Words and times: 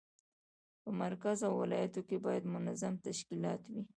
په 0.81 0.89
مرکز 1.01 1.37
او 1.47 1.53
ولایاتو 1.61 2.01
کې 2.07 2.17
باید 2.25 2.51
منظم 2.53 2.93
تشکیلات 3.07 3.61
وي. 3.71 3.81